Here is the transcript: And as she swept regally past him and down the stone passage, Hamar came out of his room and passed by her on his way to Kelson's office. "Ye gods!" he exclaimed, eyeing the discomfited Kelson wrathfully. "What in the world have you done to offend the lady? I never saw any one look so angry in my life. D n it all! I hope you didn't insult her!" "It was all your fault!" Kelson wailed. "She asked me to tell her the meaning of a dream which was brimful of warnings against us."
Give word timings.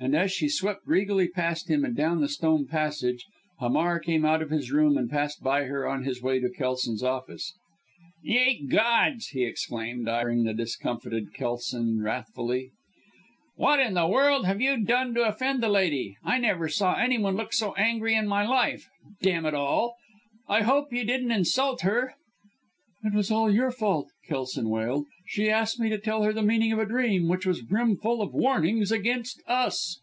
And 0.00 0.14
as 0.14 0.30
she 0.30 0.48
swept 0.48 0.86
regally 0.86 1.26
past 1.26 1.68
him 1.68 1.84
and 1.84 1.92
down 1.96 2.20
the 2.20 2.28
stone 2.28 2.66
passage, 2.68 3.24
Hamar 3.58 3.98
came 3.98 4.24
out 4.24 4.40
of 4.40 4.48
his 4.50 4.70
room 4.70 4.96
and 4.96 5.10
passed 5.10 5.42
by 5.42 5.64
her 5.64 5.88
on 5.88 6.04
his 6.04 6.22
way 6.22 6.38
to 6.38 6.48
Kelson's 6.52 7.02
office. 7.02 7.52
"Ye 8.22 8.64
gods!" 8.68 9.30
he 9.32 9.42
exclaimed, 9.42 10.08
eyeing 10.08 10.44
the 10.44 10.54
discomfited 10.54 11.34
Kelson 11.34 12.00
wrathfully. 12.00 12.70
"What 13.56 13.80
in 13.80 13.94
the 13.94 14.06
world 14.06 14.46
have 14.46 14.60
you 14.60 14.76
done 14.84 15.14
to 15.14 15.24
offend 15.26 15.64
the 15.64 15.68
lady? 15.68 16.16
I 16.22 16.38
never 16.38 16.68
saw 16.68 16.94
any 16.94 17.18
one 17.18 17.34
look 17.34 17.52
so 17.52 17.74
angry 17.74 18.14
in 18.14 18.28
my 18.28 18.46
life. 18.46 18.86
D 19.20 19.32
n 19.32 19.44
it 19.46 19.54
all! 19.54 19.96
I 20.48 20.62
hope 20.62 20.92
you 20.92 21.02
didn't 21.04 21.32
insult 21.32 21.80
her!" 21.80 22.14
"It 23.04 23.14
was 23.14 23.30
all 23.30 23.52
your 23.52 23.70
fault!" 23.70 24.08
Kelson 24.26 24.68
wailed. 24.68 25.06
"She 25.28 25.48
asked 25.48 25.78
me 25.78 25.88
to 25.90 25.98
tell 25.98 26.24
her 26.24 26.32
the 26.32 26.42
meaning 26.42 26.72
of 26.72 26.80
a 26.80 26.84
dream 26.86 27.28
which 27.28 27.46
was 27.46 27.62
brimful 27.62 28.20
of 28.20 28.34
warnings 28.34 28.90
against 28.90 29.40
us." 29.46 30.00